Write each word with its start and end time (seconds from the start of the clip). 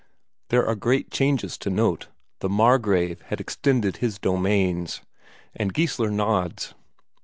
There 0.49 0.65
are 0.65 0.73
great 0.73 1.11
changes 1.11 1.59
to 1.59 1.69
note; 1.69 2.07
the 2.39 2.49
Margrave 2.49 3.21
had 3.27 3.39
extended 3.39 3.97
his 3.97 4.17
domains. 4.17 5.01
And 5.55 5.75
Geissler 5.75 6.09
nods. 6.09 6.73